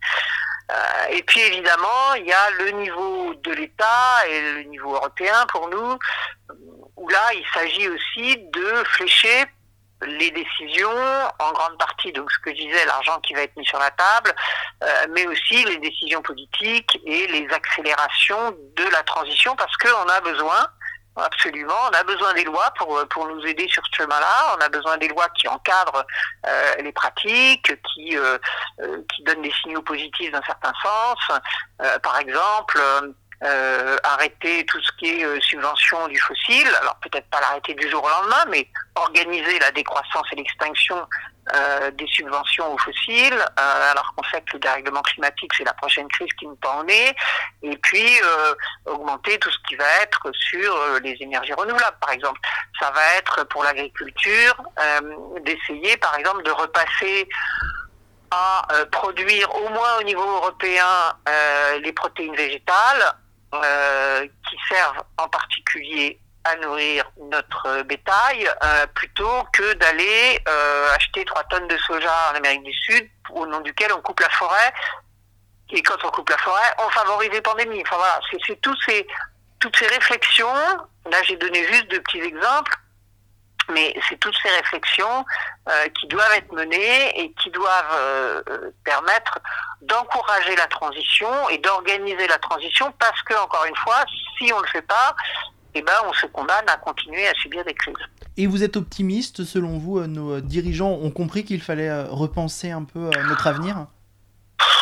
Euh, 0.70 1.06
et 1.10 1.22
puis 1.22 1.40
évidemment, 1.40 2.14
il 2.16 2.26
y 2.26 2.32
a 2.32 2.50
le 2.50 2.70
niveau 2.72 3.34
de 3.34 3.52
l'État 3.52 4.26
et 4.28 4.40
le 4.52 4.62
niveau 4.64 4.94
européen 4.94 5.46
pour 5.50 5.68
nous, 5.68 5.98
où 6.96 7.08
là, 7.08 7.32
il 7.34 7.44
s'agit 7.54 7.88
aussi 7.88 8.36
de 8.36 8.84
flécher 8.84 9.46
les 10.02 10.30
décisions, 10.30 10.90
en 11.38 11.52
grande 11.52 11.76
partie, 11.78 12.12
donc 12.12 12.30
ce 12.30 12.38
que 12.38 12.50
je 12.50 12.62
disais, 12.62 12.84
l'argent 12.84 13.18
qui 13.20 13.34
va 13.34 13.42
être 13.42 13.56
mis 13.56 13.64
sur 13.64 13.78
la 13.78 13.90
table, 13.90 14.32
euh, 14.84 15.06
mais 15.10 15.26
aussi 15.26 15.64
les 15.64 15.78
décisions 15.78 16.22
politiques 16.22 17.00
et 17.04 17.26
les 17.26 17.48
accélérations 17.52 18.56
de 18.76 18.84
la 18.92 19.02
transition, 19.02 19.56
parce 19.56 19.76
qu'on 19.76 20.08
a 20.08 20.20
besoin, 20.20 20.68
absolument, 21.18 21.74
on 21.90 21.94
a 21.94 22.02
besoin 22.04 22.34
des 22.34 22.44
lois 22.44 22.72
pour, 22.76 23.00
pour 23.08 23.26
nous 23.26 23.44
aider 23.46 23.68
sur 23.68 23.82
ce 23.86 24.02
chemin-là, 24.02 24.56
on 24.56 24.60
a 24.60 24.68
besoin 24.68 24.96
des 24.98 25.08
lois 25.08 25.28
qui 25.30 25.48
encadrent 25.48 26.04
euh, 26.46 26.74
les 26.82 26.92
pratiques, 26.92 27.72
qui, 27.94 28.16
euh, 28.16 28.38
qui 29.14 29.22
donnent 29.24 29.42
des 29.42 29.52
signaux 29.62 29.82
positifs 29.82 30.32
d'un 30.32 30.42
certain 30.42 30.72
sens. 30.82 31.40
par 32.02 32.18
exemple, 32.18 32.80
euh, 33.44 33.96
arrêter 34.02 34.66
tout 34.66 34.80
ce 34.82 34.90
qui 34.98 35.20
est 35.20 35.24
euh, 35.24 35.38
subvention 35.40 36.08
du 36.08 36.18
fossile, 36.18 36.68
alors 36.80 36.96
peut-être 36.96 37.28
pas 37.30 37.40
l'arrêter 37.40 37.74
du 37.74 37.88
jour 37.88 38.02
au 38.02 38.08
lendemain, 38.08 38.44
mais 38.48 38.68
organiser 38.96 39.58
la 39.60 39.70
décroissance 39.70 40.26
et 40.32 40.36
l'extinction 40.36 41.06
euh, 41.54 41.90
des 41.92 42.06
subventions 42.08 42.74
aux 42.74 42.78
fossiles, 42.78 43.32
euh, 43.32 43.90
alors 43.92 44.12
qu'on 44.14 44.22
sait 44.24 44.42
que 44.42 44.54
le 44.54 44.58
dérèglement 44.58 45.00
climatique 45.00 45.50
c'est 45.56 45.64
la 45.64 45.72
prochaine 45.72 46.06
crise 46.08 46.28
qui 46.38 46.46
nous 46.46 46.56
tend 46.56 46.80
au 46.80 46.84
nez, 46.84 47.14
et 47.62 47.76
puis 47.78 48.20
euh, 48.22 48.54
augmenter 48.84 49.38
tout 49.38 49.50
ce 49.50 49.56
qui 49.66 49.76
va 49.76 49.86
être 50.02 50.30
sur 50.32 51.00
les 51.02 51.16
énergies 51.20 51.54
renouvelables, 51.54 51.96
par 52.00 52.10
exemple. 52.10 52.38
Ça 52.78 52.90
va 52.90 53.00
être 53.16 53.44
pour 53.44 53.64
l'agriculture 53.64 54.56
d'essayer, 55.42 55.96
par 55.96 56.16
exemple, 56.16 56.42
de 56.42 56.50
repasser 56.50 57.28
à 58.30 58.66
produire 58.92 59.48
au 59.54 59.70
moins 59.70 59.98
au 60.00 60.02
niveau 60.02 60.22
européen 60.22 60.84
les 61.80 61.92
protéines 61.92 62.36
végétales 62.36 63.14
euh, 63.54 64.26
qui 64.48 64.56
servent 64.68 65.02
en 65.16 65.28
particulier 65.28 66.20
à 66.44 66.56
nourrir 66.56 67.10
notre 67.30 67.82
bétail, 67.82 68.48
euh, 68.62 68.86
plutôt 68.94 69.44
que 69.52 69.74
d'aller 69.74 70.40
euh, 70.48 70.94
acheter 70.94 71.24
trois 71.24 71.44
tonnes 71.44 71.68
de 71.68 71.76
soja 71.78 72.12
en 72.30 72.36
Amérique 72.36 72.62
du 72.62 72.72
Sud, 72.72 73.08
au 73.30 73.46
nom 73.46 73.60
duquel 73.60 73.92
on 73.92 74.00
coupe 74.00 74.20
la 74.20 74.30
forêt. 74.30 74.72
Et 75.70 75.82
quand 75.82 76.02
on 76.04 76.10
coupe 76.10 76.30
la 76.30 76.38
forêt, 76.38 76.74
on 76.78 76.88
favorise 76.90 77.30
les 77.30 77.42
pandémies. 77.42 77.82
Enfin 77.86 77.96
voilà, 77.96 78.20
c'est 78.46 78.60
tous 78.60 78.76
ces, 78.86 79.06
toutes 79.60 79.76
ces 79.76 79.86
réflexions. 79.86 80.54
Là, 81.10 81.22
j'ai 81.24 81.36
donné 81.36 81.64
juste 81.66 81.88
deux 81.88 82.00
petits 82.00 82.20
exemples 82.20 82.74
mais 83.72 83.94
c'est 84.08 84.18
toutes 84.18 84.36
ces 84.42 84.48
réflexions 84.48 85.24
euh, 85.68 85.88
qui 86.00 86.06
doivent 86.06 86.32
être 86.36 86.52
menées 86.52 87.20
et 87.20 87.32
qui 87.32 87.50
doivent 87.50 87.94
euh, 87.94 88.42
permettre 88.84 89.38
d'encourager 89.82 90.56
la 90.56 90.66
transition 90.66 91.48
et 91.50 91.58
d'organiser 91.58 92.26
la 92.26 92.38
transition 92.38 92.92
parce 92.98 93.20
que, 93.22 93.34
encore 93.34 93.64
une 93.66 93.76
fois, 93.76 94.04
si 94.38 94.52
on 94.52 94.58
ne 94.58 94.62
le 94.62 94.68
fait 94.68 94.82
pas, 94.82 95.14
eh 95.74 95.82
ben, 95.82 95.92
on 96.06 96.12
se 96.14 96.26
condamne 96.26 96.68
à 96.68 96.76
continuer 96.76 97.28
à 97.28 97.34
subir 97.34 97.64
des 97.64 97.74
crises. 97.74 97.94
Et 98.36 98.46
vous 98.46 98.62
êtes 98.62 98.76
optimiste, 98.76 99.44
selon 99.44 99.78
vous, 99.78 99.98
euh, 99.98 100.06
nos 100.06 100.40
dirigeants 100.40 100.92
ont 100.92 101.10
compris 101.10 101.44
qu'il 101.44 101.60
fallait 101.60 102.02
repenser 102.04 102.70
un 102.70 102.84
peu 102.84 103.10
notre 103.28 103.46
avenir? 103.46 103.86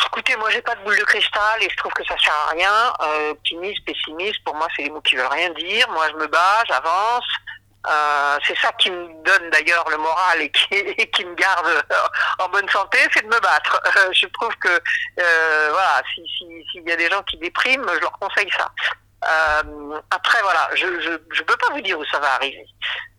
Écoutez, 0.07 0.35
moi 0.37 0.49
j'ai 0.49 0.61
pas 0.61 0.73
de 0.73 0.83
boule 0.83 0.97
de 0.97 1.03
cristal 1.03 1.61
et 1.61 1.69
je 1.69 1.77
trouve 1.77 1.91
que 1.91 2.03
ça 2.05 2.15
sert 2.17 2.33
à 2.47 2.51
rien. 2.51 3.29
optimiste, 3.31 3.85
pessimiste, 3.85 4.43
pour 4.43 4.55
moi 4.55 4.67
c'est 4.75 4.83
des 4.83 4.89
mots 4.89 5.01
qui 5.01 5.15
veulent 5.15 5.27
rien 5.27 5.51
dire. 5.51 5.87
Moi 5.91 6.07
je 6.11 6.15
me 6.15 6.27
bats, 6.27 6.63
j'avance. 6.67 7.25
Euh, 7.89 8.37
c'est 8.45 8.57
ça 8.57 8.71
qui 8.73 8.91
me 8.91 9.07
donne 9.23 9.49
d'ailleurs 9.49 9.89
le 9.89 9.97
moral 9.97 10.41
et 10.41 10.49
qui, 10.49 11.25
me 11.25 11.35
garde 11.35 11.83
en 12.39 12.49
bonne 12.49 12.67
santé, 12.69 12.97
c'est 13.13 13.21
de 13.21 13.27
me 13.27 13.39
battre. 13.39 13.81
Euh, 13.97 14.09
je 14.11 14.25
trouve 14.27 14.53
que 14.57 14.81
euh, 15.19 15.69
voilà, 15.71 16.01
s'il 16.13 16.83
y 16.87 16.91
a 16.91 16.95
des 16.95 17.09
gens 17.09 17.23
qui 17.23 17.37
dépriment, 17.37 17.89
je 17.93 17.99
leur 17.99 18.11
conseille 18.19 18.49
ça. 18.57 18.69
après 20.11 20.41
voilà, 20.41 20.69
je, 20.75 21.17
je 21.31 21.43
peux 21.43 21.55
pas 21.55 21.73
vous 21.73 21.81
dire 21.81 21.97
où 21.97 22.05
ça 22.05 22.19
va 22.19 22.33
arriver. 22.33 22.65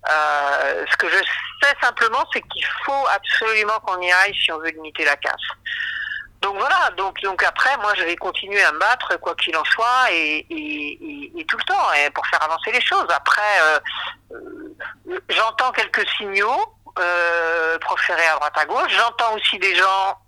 ce 0.07 0.97
que 0.97 1.09
je 1.09 1.19
sais 1.63 1.75
simplement, 1.81 2.25
c'est 2.33 2.43
qu'il 2.43 2.67
faut 2.85 3.07
absolument 3.15 3.79
qu'on 3.81 4.01
y 4.03 4.13
aille 4.13 4.35
si 4.35 4.53
on 4.53 4.59
veut 4.59 4.71
limiter 4.71 5.05
la 5.05 5.17
casse. 5.17 5.49
Donc 6.40 6.57
voilà, 6.57 6.90
donc 6.97 7.21
donc 7.23 7.42
après, 7.42 7.76
moi 7.78 7.92
je 7.97 8.04
vais 8.04 8.16
continuer 8.16 8.62
à 8.62 8.71
me 8.71 8.78
battre 8.78 9.16
quoi 9.21 9.35
qu'il 9.35 9.57
en 9.57 9.64
soit 9.64 10.11
et, 10.12 10.47
tout 11.49 11.57
le 11.57 11.64
temps 11.64 11.92
et 11.95 12.11
pour 12.11 12.26
faire 12.26 12.42
avancer 12.42 12.71
les 12.71 12.80
choses. 12.80 13.07
Après, 13.09 13.61
euh, 13.61 13.78
euh, 14.33 15.21
j'entends 15.30 15.73
quelques 15.73 16.07
signaux 16.11 16.76
euh, 16.99 17.78
proférés 17.78 18.26
à 18.26 18.37
droite 18.37 18.57
à 18.57 18.66
gauche. 18.66 18.90
J'entends 18.90 19.35
aussi 19.35 19.59
des 19.59 19.75
gens 19.75 20.18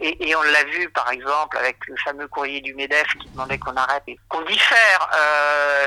et, 0.00 0.36
on 0.36 0.42
l'a 0.42 0.62
vu 0.64 0.88
par 0.90 1.10
exemple 1.10 1.58
avec 1.58 1.76
le 1.88 1.96
fameux 2.04 2.28
courrier 2.28 2.60
du 2.60 2.72
MEDEF 2.74 3.06
qui 3.20 3.28
demandait 3.30 3.58
qu'on 3.58 3.74
arrête 3.74 4.04
et 4.06 4.16
qu'on 4.28 4.42
diffère 4.42 5.08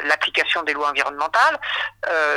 l'application 0.04 0.64
des 0.64 0.74
lois 0.74 0.90
environnementales. 0.90 1.58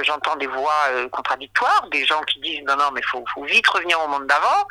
J'entends 0.02 0.36
des 0.36 0.46
voix 0.46 0.86
contradictoires, 1.10 1.88
des 1.90 2.06
gens 2.06 2.20
qui 2.22 2.38
disent 2.40 2.62
non 2.62 2.76
non 2.76 2.90
mais 2.92 3.02
faut, 3.02 3.24
faut 3.34 3.44
vite 3.44 3.66
revenir 3.66 4.00
au 4.00 4.06
monde 4.06 4.28
d'avant. 4.28 4.66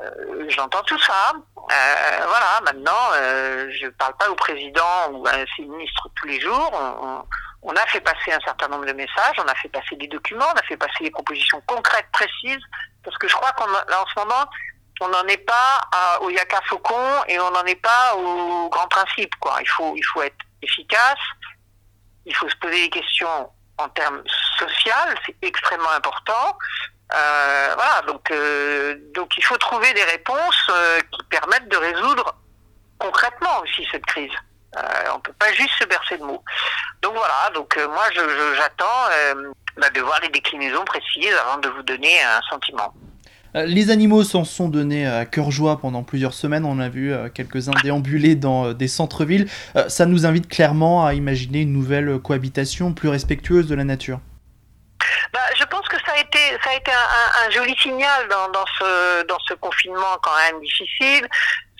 Euh, 0.00 0.46
j'entends 0.48 0.82
tout 0.82 0.98
ça. 0.98 1.32
Euh, 1.56 2.26
voilà, 2.26 2.60
maintenant, 2.64 3.12
euh, 3.14 3.70
je 3.70 3.86
ne 3.86 3.90
parle 3.90 4.16
pas 4.16 4.30
au 4.30 4.34
président 4.34 5.10
ou 5.12 5.26
à 5.26 5.32
un 5.32 5.44
ministre 5.58 6.08
tous 6.16 6.26
les 6.26 6.40
jours. 6.40 6.72
On, 7.62 7.76
a 7.76 7.86
fait 7.86 8.00
passer 8.00 8.32
un 8.32 8.40
certain 8.40 8.68
nombre 8.68 8.86
de 8.86 8.92
messages, 8.92 9.36
on 9.38 9.46
a 9.46 9.54
fait 9.56 9.68
passer 9.68 9.94
des 9.96 10.08
documents, 10.08 10.46
on 10.54 10.58
a 10.58 10.62
fait 10.62 10.78
passer 10.78 11.04
des 11.04 11.10
propositions 11.10 11.62
concrètes, 11.66 12.08
précises, 12.12 12.62
parce 13.04 13.16
que 13.18 13.28
je 13.28 13.34
crois 13.34 13.52
qu'en 13.52 13.66
ce 13.66 14.18
moment, 14.18 14.46
on 15.02 15.08
n'en 15.08 15.26
est 15.26 15.44
pas 15.44 15.80
au 16.22 16.30
Yaka 16.30 16.60
Faucon 16.66 17.24
et 17.28 17.38
on 17.38 17.50
n'en 17.50 17.64
est 17.64 17.80
pas 17.80 18.16
au 18.16 18.70
grand 18.70 18.88
principe. 18.88 19.32
Il, 19.60 19.68
faut, 19.68 19.94
il 19.94 20.04
faut 20.04 20.22
être 20.22 20.38
efficace, 20.62 21.18
il 22.24 22.34
faut 22.34 22.48
se 22.48 22.56
poser 22.56 22.82
des 22.82 22.90
questions 22.90 23.50
en 23.76 23.88
termes 23.90 24.22
sociaux, 24.58 24.92
c'est 25.26 25.36
extrêmement 25.42 25.92
important. 25.92 26.56
Euh, 27.14 27.74
voilà, 27.74 28.02
donc, 28.06 28.30
euh, 28.30 28.94
donc 29.14 29.36
il 29.36 29.44
faut 29.44 29.56
trouver 29.56 29.92
des 29.94 30.04
réponses 30.04 30.66
euh, 30.70 31.00
qui 31.10 31.22
permettent 31.24 31.68
de 31.68 31.76
résoudre 31.76 32.36
concrètement 32.98 33.62
aussi 33.62 33.86
cette 33.90 34.06
crise. 34.06 34.32
On 35.12 35.18
peut 35.18 35.32
pas 35.32 35.52
juste 35.52 35.72
se 35.80 35.84
bercer 35.84 36.16
de 36.16 36.22
mots. 36.22 36.44
Donc 37.02 37.14
voilà, 37.14 37.50
donc 37.54 37.76
moi 37.92 38.04
j'attends 38.56 39.44
bah, 39.78 39.90
de 39.90 40.00
voir 40.00 40.20
les 40.20 40.28
déclinaisons 40.28 40.84
précises 40.84 41.34
avant 41.44 41.58
de 41.58 41.68
vous 41.70 41.82
donner 41.82 42.22
un 42.22 42.40
sentiment. 42.48 42.94
Les 43.54 43.90
animaux 43.90 44.22
s'en 44.22 44.44
sont 44.44 44.68
donnés 44.68 45.08
à 45.08 45.26
cœur 45.26 45.50
joie 45.50 45.80
pendant 45.80 46.04
plusieurs 46.04 46.34
semaines. 46.34 46.64
On 46.64 46.78
a 46.78 46.88
vu 46.88 47.12
quelques-uns 47.34 47.72
déambuler 47.82 48.36
dans 48.36 48.72
des 48.72 48.86
centres-villes. 48.86 49.48
Ça 49.88 50.06
nous 50.06 50.24
invite 50.24 50.46
clairement 50.46 51.04
à 51.04 51.14
imaginer 51.14 51.62
une 51.62 51.72
nouvelle 51.72 52.20
cohabitation 52.20 52.92
plus 52.92 53.08
respectueuse 53.08 53.66
de 53.66 53.74
la 53.74 53.82
nature. 53.82 54.20
Bah, 55.32 55.40
je 55.56 55.64
pense 55.64 55.86
que 55.88 55.96
ça 56.04 56.12
a 56.12 56.18
été, 56.18 56.38
ça 56.62 56.70
a 56.70 56.74
été 56.74 56.90
un, 56.90 57.50
joli 57.50 57.76
signal 57.78 58.28
dans, 58.28 58.48
dans, 58.48 58.64
ce, 58.78 59.22
dans 59.24 59.38
ce 59.40 59.54
confinement 59.54 60.18
quand 60.22 60.36
même 60.36 60.60
difficile. 60.60 61.28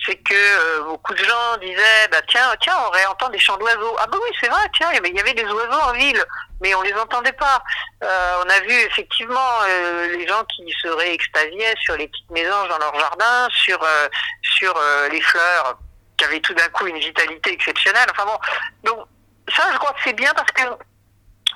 C'est 0.05 0.15
que 0.15 0.33
euh, 0.33 0.83
beaucoup 0.83 1.13
de 1.13 1.23
gens 1.23 1.57
disaient, 1.61 2.07
bah, 2.11 2.21
tiens, 2.27 2.55
tiens, 2.61 2.75
on 2.87 2.89
réentend 2.89 3.29
des 3.29 3.37
chants 3.37 3.57
d'oiseaux. 3.57 3.95
Ah 3.99 4.07
bah 4.07 4.17
oui, 4.21 4.29
c'est 4.39 4.49
vrai, 4.49 4.61
tiens, 4.75 4.89
il 4.93 5.15
y 5.15 5.19
avait 5.19 5.33
des 5.33 5.43
oiseaux 5.43 5.81
en 5.81 5.93
ville, 5.93 6.23
mais 6.61 6.73
on 6.73 6.81
les 6.81 6.93
entendait 6.93 7.33
pas. 7.33 7.61
Euh, 8.03 8.43
on 8.43 8.49
a 8.49 8.59
vu 8.61 8.73
effectivement 8.73 9.61
euh, 9.63 10.17
les 10.17 10.27
gens 10.27 10.43
qui 10.45 10.73
seraient 10.81 11.13
extasiés 11.13 11.75
sur 11.81 11.95
les 11.97 12.07
petites 12.07 12.31
mésanges 12.31 12.69
dans 12.69 12.79
leur 12.79 12.99
jardin, 12.99 13.47
sur, 13.51 13.79
sur 14.41 14.73
les 15.11 15.21
fleurs 15.21 15.77
qui 16.17 16.25
avaient 16.25 16.39
tout 16.39 16.53
d'un 16.53 16.69
coup 16.69 16.87
une 16.87 16.97
vitalité 16.97 17.53
exceptionnelle. 17.53 18.07
Enfin 18.11 18.25
bon, 18.25 18.39
donc 18.83 19.05
ça, 19.55 19.63
je 19.71 19.77
crois 19.77 19.91
que 19.93 19.99
c'est 20.03 20.13
bien 20.13 20.33
parce 20.33 20.51
que 20.51 20.63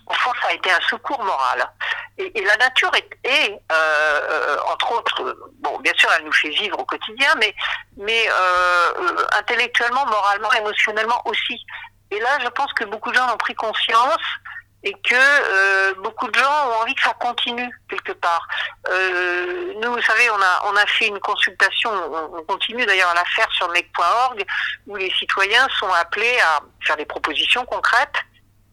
au 0.08 0.14
fond, 0.14 0.32
ça 0.42 0.50
a 0.50 0.54
été 0.54 0.72
un 0.72 0.82
secours 0.90 1.24
moral. 1.24 1.68
Et, 2.17 2.39
et 2.39 2.43
la 2.43 2.55
nature 2.57 2.91
est, 2.95 3.10
est 3.24 3.60
euh, 3.72 4.57
entre 4.72 4.93
autres, 4.93 5.38
bon, 5.60 5.79
bien 5.79 5.93
sûr, 5.98 6.10
elle 6.17 6.25
nous 6.25 6.34
fait 6.34 6.50
vivre 6.50 6.79
au 6.79 6.86
quotidien, 6.86 7.34
mais, 7.39 7.53
mais 7.98 8.25
euh, 8.29 9.25
intellectuellement, 9.38 10.05
moralement, 10.05 10.51
émotionnellement 10.53 11.22
aussi. 11.25 11.60
Et 12.12 12.19
là, 12.19 12.38
je 12.41 12.48
pense 12.50 12.72
que 12.74 12.86
beaucoup 12.86 13.12
de 13.12 13.15
gens 13.15 13.34
ont 13.34 13.38
pris 13.38 13.55
conscience 13.55 14.22
et 14.84 14.93
que 14.93 15.15
euh, 15.15 15.95
beaucoup 15.95 16.27
de 16.29 16.39
gens 16.39 16.69
ont 16.69 16.81
envie 16.84 16.93
que 16.93 17.01
ça 17.01 17.13
continue 17.15 17.69
quelque 17.89 18.13
part. 18.13 18.48
Euh, 18.88 19.74
nous, 19.81 19.91
vous 19.91 20.01
savez, 20.01 20.29
on 20.29 20.41
a 20.41 20.62
on 20.65 20.75
a 20.75 20.86
fait 20.86 21.07
une 21.07 21.19
consultation, 21.19 21.89
on, 21.91 22.38
on 22.38 22.43
continue 22.43 22.86
d'ailleurs 22.86 23.10
à 23.10 23.15
la 23.15 23.25
faire 23.25 23.51
sur 23.51 23.67
mec.org, 23.69 24.45
où 24.88 24.95
les 24.95 25.12
citoyens 25.12 25.67
sont 25.79 25.91
appelés 25.91 26.39
à 26.39 26.62
faire 26.86 26.95
des 26.98 27.05
propositions 27.05 27.65
concrètes 27.65 28.15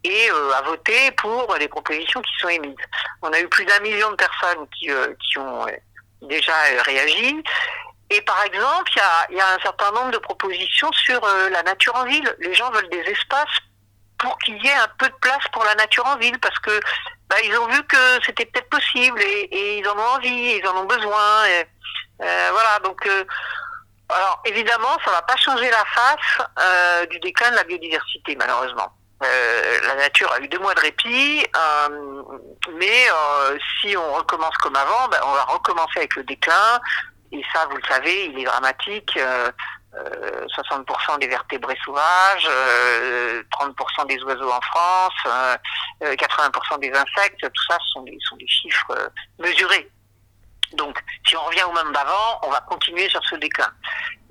et 0.03 0.29
euh, 0.29 0.51
à 0.51 0.61
voter 0.63 1.11
pour 1.11 1.55
les 1.59 1.67
propositions 1.67 2.21
qui 2.21 2.31
sont 2.39 2.49
émises. 2.49 2.75
On 3.21 3.31
a 3.31 3.39
eu 3.39 3.47
plus 3.47 3.65
d'un 3.65 3.79
million 3.79 4.11
de 4.11 4.15
personnes 4.15 4.67
qui, 4.77 4.91
euh, 4.91 5.13
qui 5.25 5.37
ont 5.37 5.67
euh, 5.67 5.71
déjà 6.21 6.53
réagi. 6.85 7.41
Et 8.09 8.21
par 8.21 8.43
exemple, 8.43 8.91
il 8.95 8.97
y 8.97 9.01
a, 9.01 9.37
y 9.37 9.41
a, 9.41 9.55
un 9.55 9.59
certain 9.59 9.91
nombre 9.91 10.11
de 10.11 10.17
propositions 10.17 10.91
sur 10.91 11.21
la 11.21 11.63
nature 11.63 11.95
en 11.95 12.05
ville. 12.05 12.35
Les 12.39 12.53
gens 12.53 12.69
veulent 12.69 12.89
des 12.89 12.99
espaces 12.99 13.57
pour 14.19 14.37
qu'il 14.39 14.61
y 14.63 14.67
ait 14.67 14.73
un 14.73 14.89
peu 14.99 15.07
de 15.07 15.15
place 15.15 15.47
pour 15.51 15.63
la 15.63 15.73
nature 15.75 16.05
en 16.05 16.17
ville, 16.17 16.37
parce 16.39 16.57
que 16.59 16.79
bah, 17.27 17.37
ils 17.43 17.57
ont 17.57 17.67
vu 17.67 17.81
que 17.85 17.97
c'était 18.25 18.45
peut-être 18.45 18.69
possible 18.69 19.19
et, 19.21 19.47
et, 19.51 19.79
ils 19.79 19.87
en 19.87 19.97
ont 19.97 20.15
envie, 20.15 20.57
ils 20.57 20.67
en 20.67 20.77
ont 20.77 20.85
besoin. 20.85 21.45
Et, 21.47 21.65
voilà, 22.19 22.79
donc 22.83 23.05
alors 24.09 24.41
évidemment, 24.45 24.97
ça 25.03 25.11
va 25.11 25.21
pas 25.23 25.35
changer 25.37 25.69
la 25.69 25.83
face 25.85 27.07
du 27.09 27.19
déclin 27.19 27.51
de 27.51 27.55
la 27.55 27.63
biodiversité, 27.63 28.35
malheureusement. 28.35 28.93
La 29.87 29.95
nature 29.95 30.31
a 30.31 30.39
eu 30.39 30.47
deux 30.47 30.59
mois 30.59 30.73
de 30.73 30.79
répit, 30.79 31.45
mais 32.73 33.07
si 33.81 33.95
on 33.97 34.13
recommence 34.13 34.55
comme 34.57 34.75
avant, 34.75 35.07
ben, 35.09 35.19
on 35.25 35.33
va 35.33 35.43
recommencer 35.43 35.97
avec 35.97 36.15
le 36.15 36.23
déclin. 36.23 36.79
Et 37.31 37.43
ça, 37.51 37.65
vous 37.69 37.77
le 37.77 37.83
savez, 37.87 38.25
il 38.25 38.39
est 38.39 38.45
dramatique. 38.45 39.17
60% 39.95 41.19
des 41.19 41.27
vertébrés 41.27 41.77
sauvages, 41.85 42.47
30% 42.47 44.07
des 44.07 44.21
oiseaux 44.23 44.51
en 44.51 44.61
France, 44.61 45.13
80% 46.01 46.79
des 46.79 46.91
insectes, 46.91 47.41
tout 47.41 47.63
ça 47.69 47.77
sont 47.93 48.01
des, 48.01 48.17
sont 48.27 48.35
des 48.37 48.47
chiffres 48.47 49.11
mesurés. 49.39 49.89
Donc, 50.73 50.97
si 51.27 51.35
on 51.37 51.43
revient 51.43 51.63
au 51.63 51.71
même 51.73 51.91
d'avant, 51.91 52.39
on 52.43 52.49
va 52.49 52.61
continuer 52.61 53.07
sur 53.09 53.23
ce 53.25 53.35
déclin. 53.35 53.71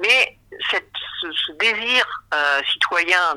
Mais 0.01 0.39
ce, 0.71 1.53
désir 1.59 2.05
euh, 2.35 2.61
citoyen 2.73 3.35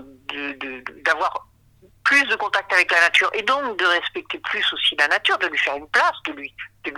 d'avoir 1.04 1.34
de, 1.34 1.90
plus 2.04 2.24
de 2.26 2.36
contact 2.36 2.72
avec 2.72 2.92
la 2.92 3.02
nature 3.02 3.30
et 3.34 3.42
donc 3.42 3.78
de 3.80 3.86
respecter 3.86 4.38
plus 4.40 4.64
aussi 4.74 4.96
la 4.98 5.08
nature, 5.08 5.38
de 5.40 5.48
lui 5.48 5.58
faire 5.58 5.76
une 5.76 5.88
place, 5.90 6.14
de 6.28 6.34
lui, 6.34 6.54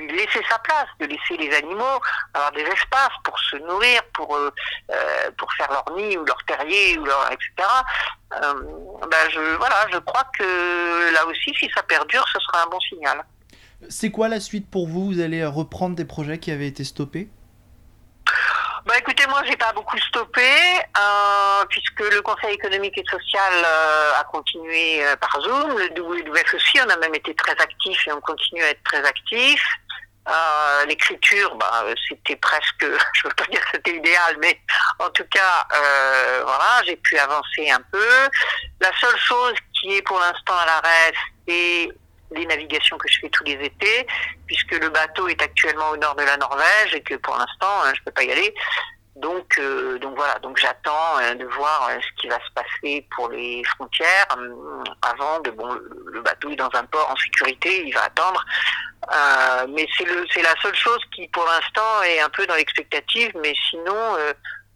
laisser 0.09 0.41
sa 0.49 0.59
place, 0.59 0.87
de 0.99 1.05
laisser 1.05 1.37
les 1.37 1.55
animaux 1.55 1.99
avoir 2.33 2.51
des 2.51 2.63
espaces 2.63 3.15
pour 3.23 3.39
se 3.39 3.55
nourrir, 3.57 4.01
pour 4.13 4.35
euh, 4.35 4.51
euh 4.91 5.31
pour 5.37 5.51
faire 5.53 5.71
leur 5.71 5.95
nid 5.95 6.17
ou 6.17 6.25
leur 6.25 6.43
terrier 6.45 6.97
ou 6.97 7.05
leur 7.05 7.31
etc. 7.31 7.67
Ben 8.31 9.29
je 9.31 9.55
voilà, 9.57 9.87
je 9.91 9.97
crois 9.99 10.25
que 10.37 11.13
là 11.13 11.25
aussi, 11.25 11.53
si 11.57 11.69
ça 11.73 11.83
perdure, 11.83 12.25
ce 12.33 12.39
sera 12.39 12.63
un 12.63 12.67
bon 12.67 12.79
signal. 12.81 13.23
C'est 13.89 14.11
quoi 14.11 14.27
la 14.27 14.39
suite 14.39 14.69
pour 14.69 14.87
vous? 14.87 15.05
Vous 15.05 15.19
allez 15.19 15.45
reprendre 15.45 15.95
des 15.95 16.05
projets 16.05 16.39
qui 16.39 16.51
avaient 16.51 16.67
été 16.67 16.83
stoppés? 16.83 17.29
Bah 18.87 18.93
écoutez, 18.97 19.27
moi 19.27 19.41
j'ai 19.45 19.57
pas 19.57 19.73
beaucoup 19.73 19.97
stoppé 19.97 20.41
euh, 20.41 21.65
puisque 21.69 21.99
le 21.99 22.21
Conseil 22.21 22.53
économique 22.53 22.97
et 22.97 23.03
social 23.11 23.53
euh, 23.53 24.11
a 24.17 24.23
continué 24.23 25.05
euh, 25.05 25.17
par 25.17 25.41
Zoom, 25.41 25.77
le 25.77 25.89
WWF 25.99 26.53
aussi, 26.53 26.79
on 26.85 26.89
a 26.89 26.95
même 26.95 27.13
été 27.13 27.35
très 27.35 27.51
actifs 27.51 28.07
et 28.07 28.13
on 28.13 28.21
continue 28.21 28.63
à 28.63 28.69
être 28.69 28.83
très 28.83 29.03
actifs. 29.03 29.67
L'écriture, 30.87 31.55
bah, 31.55 31.85
c'était 32.07 32.35
presque, 32.37 32.81
je 33.13 33.27
veux 33.27 33.33
pas 33.33 33.45
dire 33.45 33.59
que 33.61 33.67
c'était 33.73 33.95
idéal, 33.95 34.37
mais 34.41 34.59
en 34.99 35.09
tout 35.09 35.25
cas, 35.31 35.67
voilà, 35.69 36.81
j'ai 36.85 36.95
pu 36.97 37.17
avancer 37.17 37.69
un 37.69 37.81
peu. 37.91 38.29
La 38.79 38.91
seule 38.99 39.17
chose 39.17 39.55
qui 39.73 39.95
est 39.95 40.01
pour 40.01 40.19
l'instant 40.19 40.57
à 40.57 40.65
l'arrêt, 40.65 41.13
c'est 41.47 41.89
les 42.31 42.45
navigations 42.45 42.97
que 42.97 43.07
je 43.09 43.19
fais 43.19 43.29
tous 43.29 43.43
les 43.45 43.53
étés, 43.53 44.07
puisque 44.45 44.73
le 44.73 44.89
bateau 44.89 45.27
est 45.27 45.41
actuellement 45.41 45.89
au 45.91 45.97
nord 45.97 46.15
de 46.15 46.23
la 46.23 46.37
Norvège 46.37 46.93
et 46.93 47.01
que 47.01 47.15
pour 47.15 47.37
l'instant, 47.37 47.83
hein, 47.85 47.93
je 47.95 48.03
peux 48.03 48.11
pas 48.11 48.23
y 48.23 48.31
aller. 48.31 48.53
Donc, 49.17 49.57
euh, 49.57 49.97
donc 49.97 50.15
voilà, 50.15 50.37
donc 50.39 50.57
j'attends 50.57 51.17
euh, 51.19 51.33
de 51.33 51.45
voir 51.45 51.89
euh, 51.89 51.97
ce 51.99 52.21
qui 52.21 52.27
va 52.27 52.35
se 52.35 52.51
passer 52.53 53.07
pour 53.15 53.29
les 53.29 53.63
frontières 53.63 54.27
avant 55.01 55.39
de 55.39 55.49
bon, 55.49 55.75
le 56.05 56.21
bateau 56.21 56.51
est 56.51 56.55
dans 56.55 56.69
un 56.73 56.83
port 56.83 57.09
en 57.09 57.15
sécurité, 57.15 57.87
il 57.87 57.93
va 57.95 58.03
attendre. 58.03 58.45
mais 59.69 59.87
c'est 59.97 60.43
la 60.43 60.53
seule 60.61 60.75
chose 60.75 60.99
qui 61.15 61.27
pour 61.29 61.45
l'instant 61.45 62.03
est 62.03 62.19
un 62.19 62.29
peu 62.29 62.45
dans 62.45 62.53
l'expectative, 62.53 63.31
mais 63.41 63.55
sinon 63.69 64.15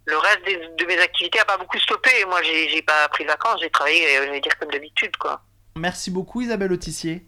le 0.06 0.18
reste 0.18 0.44
de 0.44 0.86
mes 0.86 0.98
activités 0.98 1.40
a 1.40 1.46
pas 1.46 1.58
beaucoup 1.58 1.78
stoppé. 1.78 2.10
Moi, 2.26 2.42
j'ai, 2.42 2.70
j'ai 2.70 2.82
pas 2.82 3.08
pris 3.10 3.24
de 3.24 3.30
vacances, 3.30 3.60
j'ai 3.62 3.70
travaillé, 3.70 4.08
je 4.26 4.32
vais 4.32 4.42
dire 4.42 4.58
comme 4.58 4.72
d'habitude, 4.72 5.16
quoi. 5.18 5.42
Merci 5.76 6.10
beaucoup, 6.10 6.42
Isabelle 6.42 6.74
Autissier. 6.74 7.28